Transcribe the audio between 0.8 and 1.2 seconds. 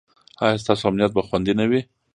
امنیت